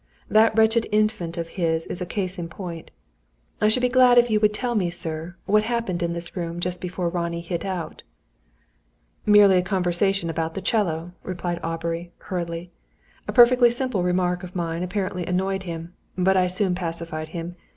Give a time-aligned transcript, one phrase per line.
[0.29, 2.89] That wretched Infant of his is a case in point.
[3.61, 6.59] I should be glad if you would tell me, sir, what happened in this room
[6.59, 8.01] just before Ronnie hit out."
[9.27, 12.71] "Merely a conversation about the 'cello," replied Aubrey, hurriedly.
[13.27, 15.93] "A perfectly simple remark of mine apparently annoyed him.
[16.17, 17.55] But I soon pacified him.